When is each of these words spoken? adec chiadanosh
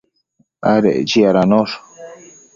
adec 0.71 0.97
chiadanosh 1.09 1.75